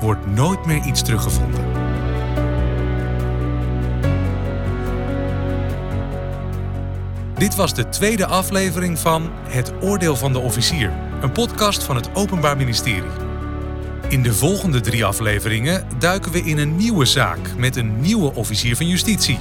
wordt 0.00 0.26
nooit 0.26 0.66
meer 0.66 0.84
iets 0.84 1.02
teruggevonden. 1.02 1.64
Dit 7.38 7.54
was 7.54 7.74
de 7.74 7.88
tweede 7.88 8.26
aflevering 8.26 8.98
van 8.98 9.30
Het 9.48 9.72
Oordeel 9.80 10.16
van 10.16 10.32
de 10.32 10.38
Officier, 10.38 10.92
een 11.20 11.32
podcast 11.32 11.82
van 11.82 11.96
het 11.96 12.08
Openbaar 12.14 12.56
Ministerie. 12.56 13.10
In 14.08 14.22
de 14.22 14.34
volgende 14.34 14.80
drie 14.80 15.04
afleveringen 15.04 15.86
duiken 15.98 16.32
we 16.32 16.42
in 16.42 16.58
een 16.58 16.76
nieuwe 16.76 17.04
zaak 17.04 17.54
met 17.56 17.76
een 17.76 18.00
nieuwe 18.00 18.34
officier 18.34 18.76
van 18.76 18.86
justitie. 18.86 19.38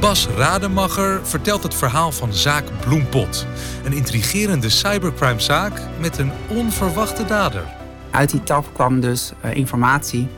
Bas 0.00 0.28
Rademacher 0.36 1.26
vertelt 1.26 1.62
het 1.62 1.74
verhaal 1.74 2.12
van 2.12 2.32
zaak 2.32 2.64
Bloempot. 2.84 3.46
Een 3.84 3.92
intrigerende 3.92 4.68
cybercrimezaak 4.68 5.80
met 5.98 6.18
een 6.18 6.30
onverwachte 6.48 7.24
dader. 7.24 7.64
Uit 8.10 8.30
die 8.30 8.42
tap 8.42 8.66
kwam 8.72 9.00
dus 9.00 9.32
uh, 9.44 9.54
informatie 9.54 10.28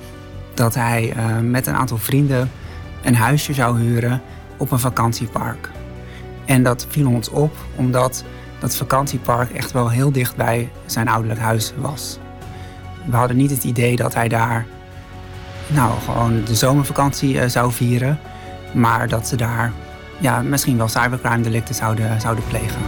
dat 0.54 0.74
hij 0.74 1.14
uh, 1.16 1.38
met 1.38 1.66
een 1.66 1.74
aantal 1.74 1.98
vrienden 1.98 2.50
een 3.02 3.14
huisje 3.14 3.54
zou 3.54 3.80
huren 3.80 4.22
op 4.56 4.70
een 4.70 4.78
vakantiepark. 4.78 5.70
En 6.44 6.62
dat 6.62 6.86
viel 6.88 7.08
ons 7.08 7.28
op 7.28 7.56
omdat 7.76 8.24
dat 8.58 8.76
vakantiepark 8.76 9.50
echt 9.50 9.72
wel 9.72 9.90
heel 9.90 10.12
dicht 10.12 10.36
bij 10.36 10.70
zijn 10.86 11.08
ouderlijk 11.08 11.40
huis 11.40 11.72
was. 11.76 12.18
We 13.04 13.16
hadden 13.16 13.36
niet 13.36 13.50
het 13.50 13.64
idee 13.64 13.96
dat 13.96 14.14
hij 14.14 14.28
daar 14.28 14.66
nou, 15.66 16.00
gewoon 16.04 16.44
de 16.44 16.54
zomervakantie 16.54 17.34
uh, 17.34 17.44
zou 17.46 17.72
vieren. 17.72 18.18
Maar 18.72 19.08
dat 19.08 19.28
ze 19.28 19.36
daar 19.36 19.72
ja, 20.18 20.42
misschien 20.42 20.76
wel 20.76 20.88
cybercrime 20.88 21.42
delicten 21.42 21.74
zouden, 21.74 22.20
zouden 22.20 22.44
plegen. 22.44 22.80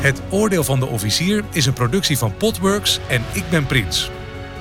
Het 0.00 0.22
Oordeel 0.30 0.64
van 0.64 0.80
de 0.80 0.86
Officier 0.86 1.44
is 1.50 1.66
een 1.66 1.72
productie 1.72 2.18
van 2.18 2.36
Potworks 2.36 3.00
en 3.08 3.22
ik 3.32 3.44
ben 3.50 3.66
Prins. 3.66 4.10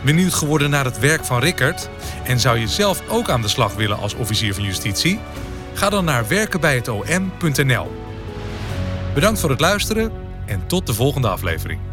Benieuwd 0.03 0.33
geworden 0.33 0.69
naar 0.69 0.85
het 0.85 0.99
werk 0.99 1.25
van 1.25 1.39
Rickert? 1.39 1.89
En 2.23 2.39
zou 2.39 2.57
je 2.57 2.67
zelf 2.67 3.01
ook 3.09 3.29
aan 3.29 3.41
de 3.41 3.47
slag 3.47 3.75
willen 3.75 3.97
als 3.97 4.13
officier 4.13 4.53
van 4.53 4.63
justitie? 4.63 5.19
Ga 5.73 5.89
dan 5.89 6.05
naar 6.05 6.27
werkenbijhetom.nl. 6.27 7.91
Bedankt 9.13 9.39
voor 9.39 9.49
het 9.49 9.59
luisteren 9.59 10.11
en 10.45 10.67
tot 10.67 10.87
de 10.87 10.93
volgende 10.93 11.27
aflevering. 11.27 11.92